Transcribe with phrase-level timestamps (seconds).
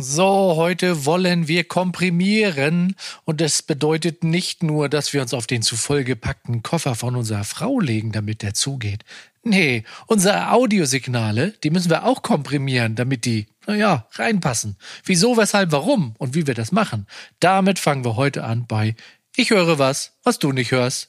[0.00, 5.60] So, heute wollen wir komprimieren und das bedeutet nicht nur, dass wir uns auf den
[5.60, 9.04] zu vollgepackten Koffer von unserer Frau legen, damit der zugeht.
[9.42, 14.76] Nee, unsere Audiosignale, die müssen wir auch komprimieren, damit die, naja, reinpassen.
[15.02, 17.08] Wieso, weshalb, warum und wie wir das machen.
[17.40, 18.94] Damit fangen wir heute an bei
[19.34, 21.08] Ich höre was, was du nicht hörst.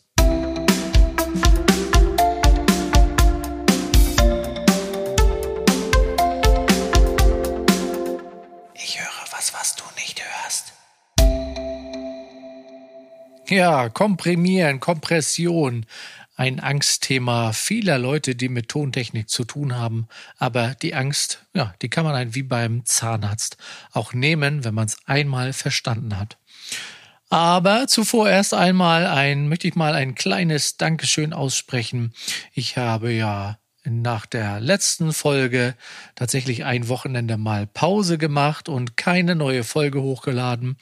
[13.50, 15.88] Ja, komprimieren, Kompression.
[16.36, 20.08] Ein Angstthema vieler Leute, die mit Tontechnik zu tun haben.
[20.38, 23.58] Aber die Angst, ja, die kann man ein wie beim Zahnarzt
[23.92, 26.38] auch nehmen, wenn man es einmal verstanden hat.
[27.30, 32.14] Aber zuvor erst einmal ein, möchte ich mal ein kleines Dankeschön aussprechen.
[32.54, 35.76] Ich habe ja nach der letzten Folge
[36.16, 40.78] tatsächlich ein Wochenende mal Pause gemacht und keine neue Folge hochgeladen.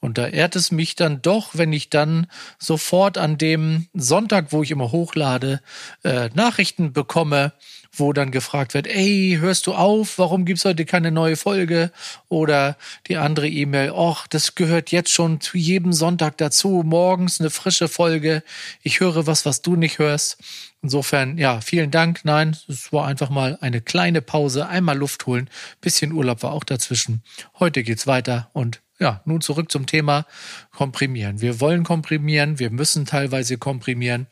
[0.00, 2.26] Und da ehrt es mich dann doch, wenn ich dann
[2.58, 5.60] sofort an dem Sonntag, wo ich immer hochlade,
[6.04, 7.52] äh, Nachrichten bekomme,
[7.94, 10.18] wo dann gefragt wird, ey, hörst du auf?
[10.18, 11.92] Warum gibt's heute keine neue Folge?
[12.28, 12.76] Oder
[13.06, 16.82] die andere E-Mail, och, das gehört jetzt schon zu jedem Sonntag dazu.
[16.84, 18.42] Morgens eine frische Folge.
[18.82, 20.38] Ich höre was, was du nicht hörst.
[20.80, 22.20] Insofern, ja, vielen Dank.
[22.24, 25.50] Nein, es war einfach mal eine kleine Pause, einmal Luft holen.
[25.80, 27.22] Bisschen Urlaub war auch dazwischen.
[27.58, 30.26] Heute geht's weiter und ja, nun zurück zum Thema
[30.70, 31.40] Komprimieren.
[31.40, 34.26] Wir wollen komprimieren, wir müssen teilweise komprimieren.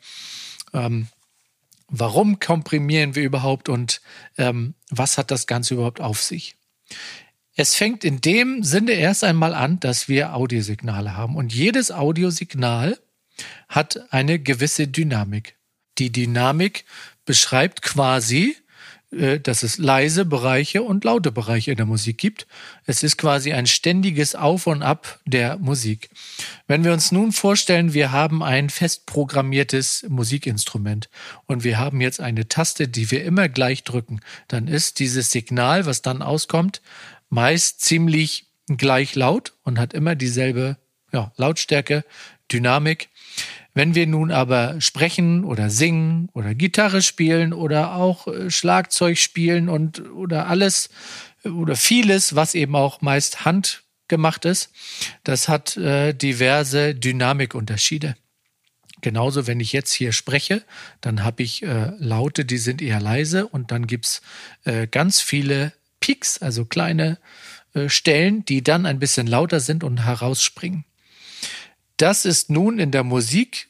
[0.73, 1.07] Ähm,
[1.91, 4.01] warum komprimieren wir überhaupt und
[4.37, 6.55] ähm, was hat das Ganze überhaupt auf sich?
[7.55, 12.97] Es fängt in dem Sinne erst einmal an, dass wir Audiosignale haben und jedes Audiosignal
[13.67, 15.57] hat eine gewisse Dynamik.
[15.97, 16.85] Die Dynamik
[17.25, 18.55] beschreibt quasi,
[19.11, 22.47] dass es leise Bereiche und laute Bereiche in der Musik gibt.
[22.85, 26.09] Es ist quasi ein ständiges Auf und Ab der Musik.
[26.67, 31.09] Wenn wir uns nun vorstellen, wir haben ein fest programmiertes Musikinstrument
[31.45, 35.85] und wir haben jetzt eine Taste, die wir immer gleich drücken, dann ist dieses Signal,
[35.85, 36.81] was dann auskommt,
[37.29, 40.77] meist ziemlich gleich laut und hat immer dieselbe
[41.11, 42.05] ja, Lautstärke,
[42.51, 43.09] Dynamik.
[43.73, 49.69] Wenn wir nun aber sprechen oder singen oder Gitarre spielen oder auch äh, Schlagzeug spielen
[49.69, 50.89] und oder alles
[51.43, 54.71] oder vieles, was eben auch meist handgemacht ist,
[55.23, 58.15] das hat äh, diverse Dynamikunterschiede.
[59.01, 60.63] Genauso, wenn ich jetzt hier spreche,
[61.01, 64.21] dann habe ich äh, Laute, die sind eher leise und dann gibt's
[64.63, 67.17] äh, ganz viele Peaks, also kleine
[67.73, 70.85] äh, Stellen, die dann ein bisschen lauter sind und herausspringen.
[72.01, 73.67] Das ist nun in der Musik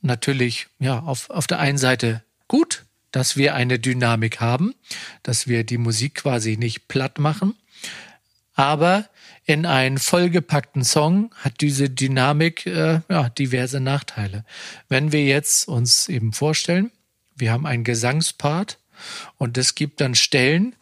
[0.00, 4.76] natürlich ja auf, auf der einen Seite gut, dass wir eine Dynamik haben,
[5.24, 7.56] dass wir die Musik quasi nicht platt machen.
[8.54, 9.08] Aber
[9.46, 14.44] in einen vollgepackten Song hat diese Dynamik äh, ja, diverse Nachteile.
[14.88, 16.92] Wenn wir jetzt uns eben vorstellen,
[17.34, 18.78] wir haben einen Gesangspart
[19.38, 20.76] und es gibt dann Stellen,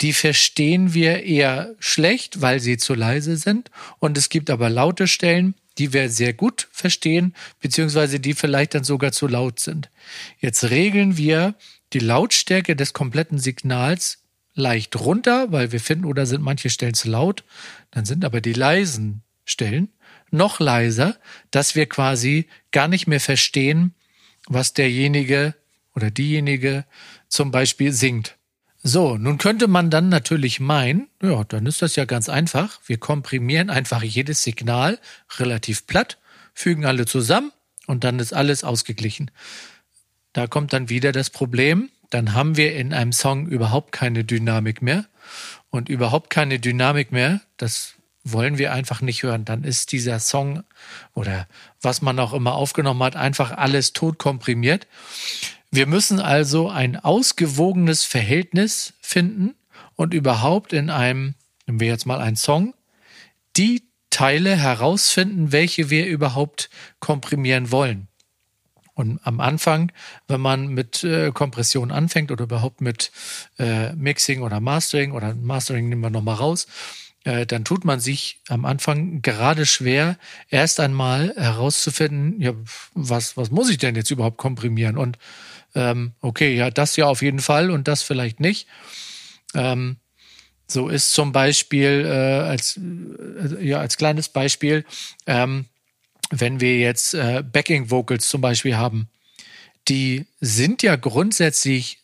[0.00, 3.70] die verstehen wir eher schlecht, weil sie zu leise sind.
[3.98, 8.84] Und es gibt aber laute Stellen, die wir sehr gut verstehen, beziehungsweise die vielleicht dann
[8.84, 9.90] sogar zu laut sind.
[10.38, 11.54] Jetzt regeln wir
[11.92, 14.22] die Lautstärke des kompletten Signals
[14.54, 17.44] leicht runter, weil wir finden, oder sind manche Stellen zu laut,
[17.90, 19.88] dann sind aber die leisen Stellen
[20.30, 21.18] noch leiser,
[21.50, 23.94] dass wir quasi gar nicht mehr verstehen,
[24.46, 25.54] was derjenige
[25.94, 26.84] oder diejenige
[27.28, 28.36] zum Beispiel singt.
[28.84, 32.80] So, nun könnte man dann natürlich meinen, ja, dann ist das ja ganz einfach.
[32.84, 34.98] Wir komprimieren einfach jedes Signal
[35.36, 36.18] relativ platt,
[36.52, 37.52] fügen alle zusammen
[37.86, 39.30] und dann ist alles ausgeglichen.
[40.32, 44.82] Da kommt dann wieder das Problem, dann haben wir in einem Song überhaupt keine Dynamik
[44.82, 45.06] mehr
[45.70, 47.40] und überhaupt keine Dynamik mehr.
[47.56, 47.94] Das
[48.24, 49.44] wollen wir einfach nicht hören.
[49.44, 50.64] Dann ist dieser Song
[51.14, 51.46] oder
[51.80, 54.86] was man auch immer aufgenommen hat, einfach alles tot komprimiert.
[55.74, 59.54] Wir müssen also ein ausgewogenes Verhältnis finden
[59.96, 61.34] und überhaupt in einem,
[61.66, 62.74] nehmen wir jetzt mal einen Song,
[63.56, 66.68] die Teile herausfinden, welche wir überhaupt
[67.00, 68.08] komprimieren wollen.
[68.92, 69.90] Und am Anfang,
[70.28, 73.10] wenn man mit äh, Kompression anfängt oder überhaupt mit
[73.58, 76.66] äh, Mixing oder Mastering oder Mastering nehmen wir nochmal raus,
[77.24, 80.18] äh, dann tut man sich am Anfang gerade schwer,
[80.50, 82.52] erst einmal herauszufinden, ja,
[82.92, 84.98] was, was muss ich denn jetzt überhaupt komprimieren?
[84.98, 85.16] Und
[85.74, 88.68] ähm, okay, ja, das ja auf jeden Fall und das vielleicht nicht.
[89.54, 89.96] Ähm,
[90.66, 94.84] so ist zum Beispiel äh, als äh, ja als kleines Beispiel,
[95.26, 95.66] ähm,
[96.30, 99.08] wenn wir jetzt äh, Backing Vocals zum Beispiel haben,
[99.88, 101.98] die sind ja grundsätzlich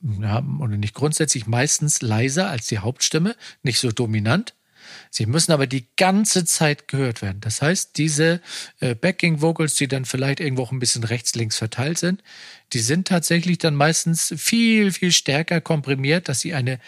[0.00, 4.54] ja, oder nicht grundsätzlich meistens leiser als die Hauptstimme, nicht so dominant.
[5.16, 7.40] Sie müssen aber die ganze Zeit gehört werden.
[7.40, 8.42] Das heißt, diese
[8.80, 12.22] äh, Backing Vocals, die dann vielleicht irgendwo auch ein bisschen rechts, links verteilt sind,
[12.74, 16.78] die sind tatsächlich dann meistens viel, viel stärker komprimiert, dass sie eine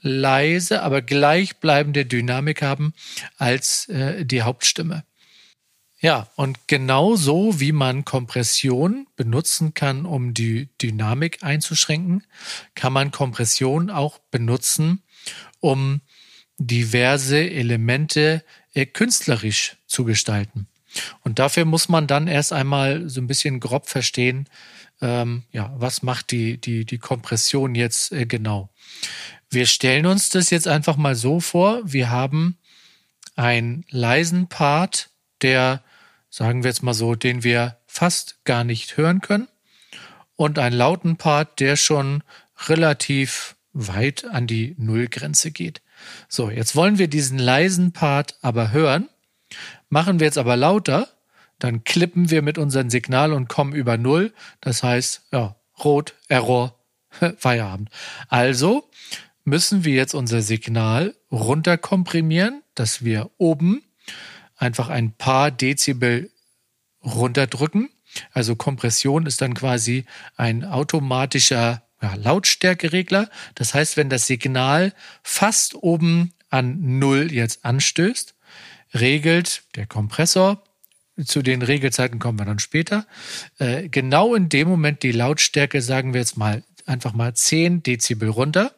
[0.00, 2.92] leise, aber gleichbleibende Dynamik haben
[3.38, 5.04] als äh, die Hauptstimme.
[6.00, 12.24] Ja, und genauso wie man Kompression benutzen kann, um die Dynamik einzuschränken,
[12.74, 15.04] kann man Kompression auch benutzen,
[15.60, 16.00] um
[16.58, 20.68] diverse Elemente äh, künstlerisch zu gestalten.
[21.22, 24.48] Und dafür muss man dann erst einmal so ein bisschen grob verstehen,
[25.00, 28.70] ähm, ja, was macht die, die, die Kompression jetzt äh, genau.
[29.50, 32.58] Wir stellen uns das jetzt einfach mal so vor, wir haben
[33.36, 35.10] einen leisen Part,
[35.42, 35.82] der
[36.30, 39.48] sagen wir jetzt mal so, den wir fast gar nicht hören können
[40.36, 42.22] und einen lauten Part, der schon
[42.66, 45.80] relativ weit an die Nullgrenze geht.
[46.28, 49.08] So, jetzt wollen wir diesen leisen Part aber hören.
[49.88, 51.08] Machen wir jetzt aber lauter,
[51.58, 54.32] dann klippen wir mit unserem Signal und kommen über Null.
[54.60, 56.78] Das heißt, ja, rot, Error,
[57.38, 57.90] Feierabend.
[58.28, 58.90] Also
[59.44, 63.82] müssen wir jetzt unser Signal runterkomprimieren, dass wir oben
[64.56, 66.30] einfach ein paar Dezibel
[67.04, 67.90] runterdrücken.
[68.32, 70.04] Also Kompression ist dann quasi
[70.36, 73.30] ein automatischer ja, Lautstärkeregler.
[73.54, 74.92] Das heißt, wenn das Signal
[75.22, 78.34] fast oben an Null jetzt anstößt,
[78.94, 80.62] regelt der Kompressor,
[81.24, 83.06] zu den Regelzeiten kommen wir dann später,
[83.58, 88.28] äh, genau in dem Moment die Lautstärke, sagen wir jetzt mal einfach mal 10 Dezibel
[88.28, 88.74] runter.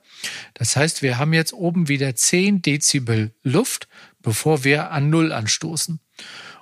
[0.54, 3.88] Das heißt, wir haben jetzt oben wieder 10 Dezibel Luft,
[4.22, 6.00] bevor wir an Null anstoßen.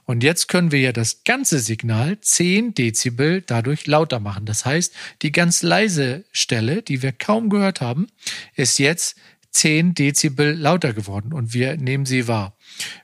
[0.06, 4.44] Und jetzt können wir ja das ganze Signal 10 Dezibel dadurch lauter machen.
[4.44, 8.08] Das heißt, die ganz leise Stelle, die wir kaum gehört haben,
[8.54, 9.16] ist jetzt
[9.52, 12.56] 10 Dezibel lauter geworden und wir nehmen sie wahr.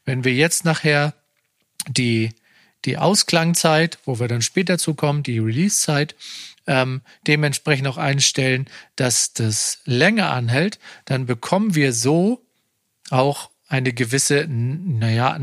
[0.04, 1.14] Wenn wir jetzt nachher
[1.88, 2.30] die,
[2.84, 6.14] die Ausklangzeit, wo wir dann später zukommen, die Release-Zeit,
[6.66, 12.44] ähm, dementsprechend auch einstellen, dass das länger anhält, dann bekommen wir so
[13.08, 15.38] auch eine gewisse, naja,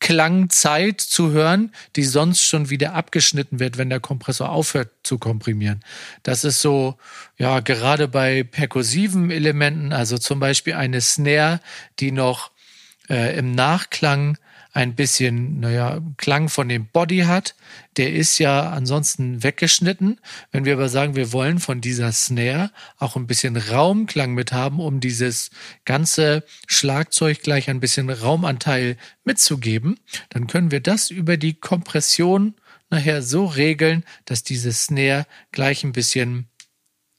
[0.00, 5.80] Nachklangzeit zu hören, die sonst schon wieder abgeschnitten wird, wenn der Kompressor aufhört zu komprimieren.
[6.22, 6.96] Das ist so,
[7.36, 11.60] ja, gerade bei perkussiven Elementen, also zum Beispiel eine Snare,
[12.00, 12.50] die noch
[13.10, 14.38] äh, im Nachklang
[14.78, 17.56] ein bisschen, naja, Klang von dem Body hat.
[17.96, 20.20] Der ist ja ansonsten weggeschnitten.
[20.52, 24.78] Wenn wir aber sagen, wir wollen von dieser Snare auch ein bisschen Raumklang mit haben,
[24.78, 25.50] um dieses
[25.84, 29.98] ganze Schlagzeug gleich ein bisschen Raumanteil mitzugeben,
[30.28, 32.54] dann können wir das über die Kompression
[32.88, 36.46] nachher so regeln, dass diese Snare gleich ein bisschen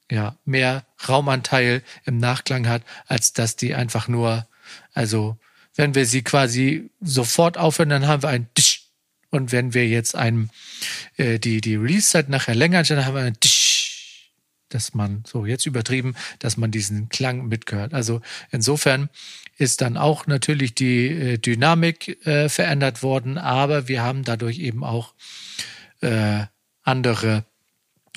[0.10, 4.48] ja, mehr Raumanteil im Nachklang hat, als dass die einfach nur,
[4.94, 5.38] also
[5.75, 8.86] wenn wir sie quasi sofort aufhören, dann haben wir ein Tisch.
[9.31, 10.50] Und wenn wir jetzt einem
[11.18, 14.31] äh, die, die Release-Zeit nachher länger, dann haben wir ein Tisch.
[14.69, 17.94] Dass man, so jetzt übertrieben, dass man diesen Klang mitgehört.
[17.94, 18.21] Also
[18.51, 19.10] insofern
[19.57, 24.83] ist dann auch natürlich die äh, Dynamik äh, verändert worden, aber wir haben dadurch eben
[24.83, 25.13] auch
[26.01, 26.45] äh,
[26.83, 27.45] andere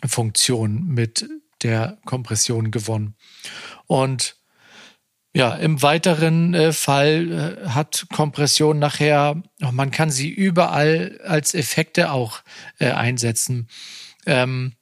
[0.05, 1.29] Funktionen mit
[1.63, 3.15] der Kompression gewonnen.
[3.87, 4.37] Und
[5.35, 12.13] ja, im weiteren äh, Fall äh, hat Kompression nachher, man kann sie überall als Effekte
[12.13, 12.41] auch
[12.79, 13.69] äh, einsetzen.
[14.27, 14.75] Ähm,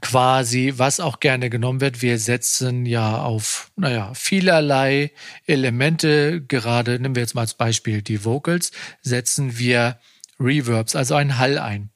[0.00, 2.02] quasi, was auch gerne genommen wird.
[2.02, 5.12] Wir setzen ja auf, naja, vielerlei
[5.46, 8.70] Elemente, gerade nehmen wir jetzt mal als Beispiel die Vocals,
[9.00, 9.98] setzen wir
[10.38, 11.90] Reverbs, also einen Hall ein.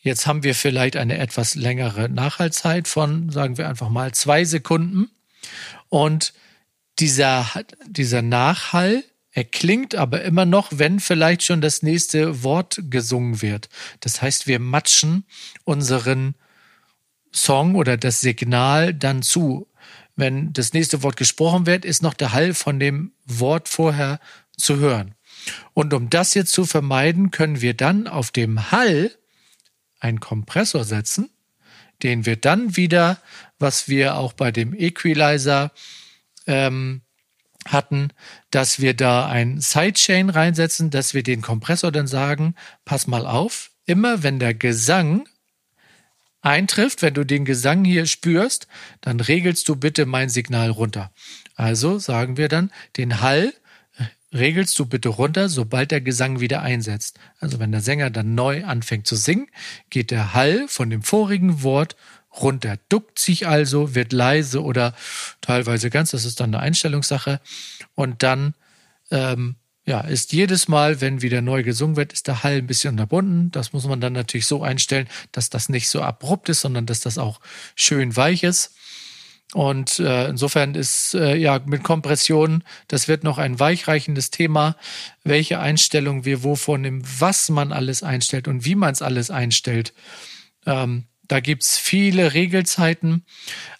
[0.00, 5.08] Jetzt haben wir vielleicht eine etwas längere Nachhaltzeit von, sagen wir einfach mal, zwei Sekunden.
[5.88, 6.34] Und
[6.98, 7.50] dieser,
[7.86, 13.68] dieser Nachhall erklingt aber immer noch, wenn vielleicht schon das nächste Wort gesungen wird.
[14.00, 15.24] Das heißt, wir matschen
[15.64, 16.36] unseren
[17.34, 19.66] Song oder das Signal dann zu.
[20.14, 24.20] Wenn das nächste Wort gesprochen wird, ist noch der Hall von dem Wort vorher
[24.56, 25.16] zu hören.
[25.74, 29.10] Und um das jetzt zu vermeiden, können wir dann auf dem Hall
[29.98, 31.30] einen Kompressor setzen,
[32.04, 33.20] den wir dann wieder,
[33.58, 35.72] was wir auch bei dem Equalizer
[36.46, 37.02] ähm,
[37.66, 38.10] hatten,
[38.50, 43.70] dass wir da ein Sidechain reinsetzen, dass wir den Kompressor dann sagen, pass mal auf,
[43.86, 45.26] immer wenn der Gesang
[46.44, 48.68] eintrifft, wenn du den Gesang hier spürst,
[49.00, 51.10] dann regelst du bitte mein Signal runter.
[51.54, 53.54] Also sagen wir dann, den Hall
[53.96, 57.18] äh, regelst du bitte runter, sobald der Gesang wieder einsetzt.
[57.38, 59.48] Also wenn der Sänger dann neu anfängt zu singen,
[59.88, 61.96] geht der Hall von dem vorigen Wort
[62.40, 64.94] runter, duckt sich also, wird leise oder
[65.40, 67.40] teilweise ganz, das ist dann eine Einstellungssache.
[67.94, 68.54] Und dann
[69.10, 72.92] ähm, ja, ist jedes Mal, wenn wieder neu gesungen wird, ist der Hall ein bisschen
[72.92, 73.50] unterbunden.
[73.50, 77.00] Das muss man dann natürlich so einstellen, dass das nicht so abrupt ist, sondern dass
[77.00, 77.40] das auch
[77.74, 78.74] schön weich ist.
[79.52, 84.76] Und äh, insofern ist äh, ja mit Kompression, das wird noch ein weichreichendes Thema,
[85.22, 89.92] welche Einstellung wir wo vornehmen, was man alles einstellt und wie man es alles einstellt.
[90.64, 93.24] Ähm, da gibt's viele Regelzeiten.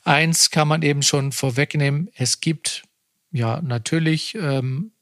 [0.04, 2.10] Eins kann man eben schon vorwegnehmen.
[2.14, 2.84] Es gibt
[3.30, 4.92] ja natürlich ähm,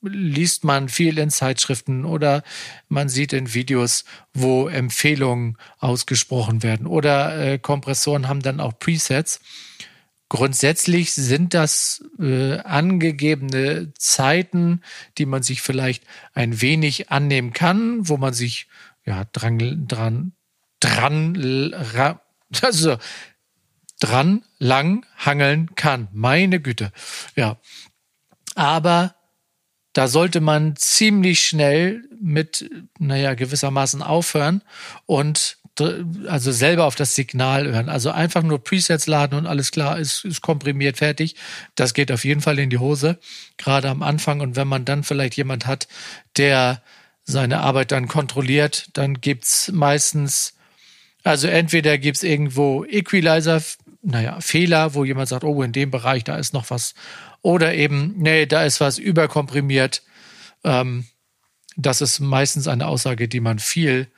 [0.00, 2.42] liest man viel in Zeitschriften oder
[2.88, 9.40] man sieht in Videos, wo Empfehlungen ausgesprochen werden oder äh, Kompressoren haben dann auch Presets.
[10.28, 14.82] Grundsätzlich sind das äh, angegebene Zeiten,
[15.16, 18.68] die man sich vielleicht ein wenig annehmen kann, wo man sich
[19.06, 20.32] ja dran dran
[20.80, 22.20] dran ra,
[22.62, 22.98] also
[24.00, 26.08] dran lang hangeln kann.
[26.12, 26.92] Meine Güte.
[27.34, 27.58] Ja.
[28.54, 29.14] Aber
[29.92, 34.62] da sollte man ziemlich schnell mit, naja, gewissermaßen aufhören
[35.06, 35.58] und
[36.26, 37.88] also selber auf das Signal hören.
[37.88, 41.36] Also einfach nur Presets laden und alles klar, ist, ist komprimiert fertig.
[41.74, 43.18] Das geht auf jeden Fall in die Hose,
[43.56, 44.40] gerade am Anfang.
[44.40, 45.88] Und wenn man dann vielleicht jemand hat,
[46.36, 46.82] der
[47.24, 50.54] seine Arbeit dann kontrolliert, dann gibt's meistens,
[51.28, 53.62] also entweder gibt's irgendwo Equalizer,
[54.00, 56.94] naja, Fehler, wo jemand sagt, oh, in dem Bereich, da ist noch was
[57.42, 60.02] oder eben, nee, da ist was überkomprimiert.
[60.64, 61.04] Ähm,
[61.76, 64.08] das ist meistens eine Aussage, die man viel,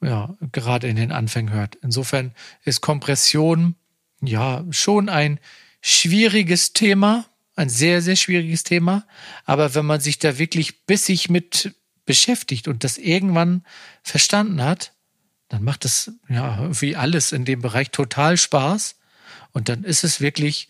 [0.00, 1.74] ja, gerade in den Anfängen hört.
[1.82, 2.32] Insofern
[2.64, 3.74] ist Kompression,
[4.22, 5.40] ja, schon ein
[5.80, 9.06] schwieriges Thema, ein sehr, sehr schwieriges Thema.
[9.44, 11.74] Aber wenn man sich da wirklich bissig mit
[12.06, 13.64] beschäftigt und das irgendwann
[14.04, 14.93] verstanden hat,
[15.48, 18.96] dann macht es ja wie alles in dem Bereich total Spaß.
[19.52, 20.68] Und dann ist es wirklich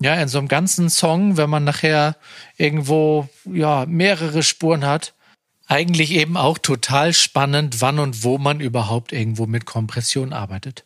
[0.00, 2.16] ja, in so einem ganzen Song, wenn man nachher
[2.56, 5.14] irgendwo ja mehrere Spuren hat,
[5.66, 10.84] eigentlich eben auch total spannend, wann und wo man überhaupt irgendwo mit Kompression arbeitet.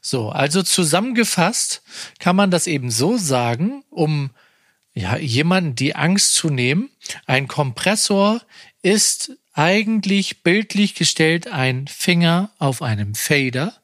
[0.00, 1.82] So, also zusammengefasst
[2.18, 4.30] kann man das eben so sagen, um
[4.94, 6.90] ja, jemanden die Angst zu nehmen.
[7.26, 8.40] Ein Kompressor
[8.82, 13.74] ist eigentlich bildlich gestellt ein Finger auf einem Fader.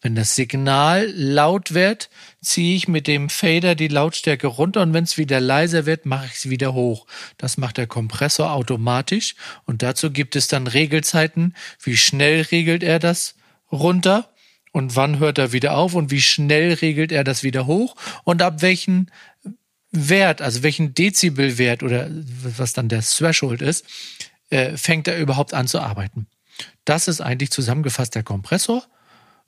[0.00, 2.10] Wenn das Signal laut wird,
[2.40, 6.26] ziehe ich mit dem Fader die Lautstärke runter und wenn es wieder leiser wird, mache
[6.26, 7.06] ich es wieder hoch.
[7.36, 9.36] Das macht der Kompressor automatisch
[9.66, 13.36] und dazu gibt es dann Regelzeiten, wie schnell regelt er das
[13.70, 14.30] runter
[14.72, 18.42] und wann hört er wieder auf und wie schnell regelt er das wieder hoch und
[18.42, 19.10] ab welchen
[19.92, 23.84] Wert, also welchen Dezibelwert oder was dann der Threshold ist,
[24.50, 26.26] äh, fängt er überhaupt an zu arbeiten.
[26.84, 28.84] Das ist eigentlich zusammengefasst der Kompressor.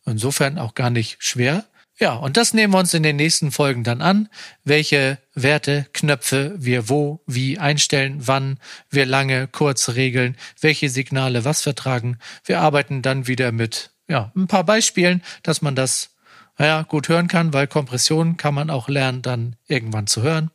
[0.06, 1.64] Insofern auch gar nicht schwer.
[1.98, 4.28] Ja, und das nehmen wir uns in den nächsten Folgen dann an,
[4.64, 8.58] welche Werte, Knöpfe wir wo, wie einstellen, wann
[8.90, 12.18] wir lange, kurz regeln, welche Signale was vertragen.
[12.44, 16.10] Wir arbeiten dann wieder mit ja, ein paar Beispielen, dass man das
[16.58, 20.50] naja, gut hören kann, weil Kompression kann man auch lernen, dann irgendwann zu hören.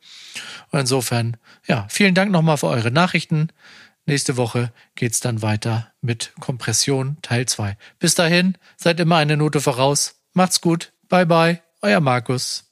[0.70, 1.36] Und insofern,
[1.66, 3.48] ja, vielen Dank nochmal für eure Nachrichten.
[4.08, 7.76] Nächste Woche geht's dann weiter mit Kompression Teil 2.
[7.98, 10.22] Bis dahin, seid immer eine Note voraus.
[10.32, 10.94] Macht's gut.
[11.10, 11.60] Bye bye.
[11.82, 12.67] Euer Markus.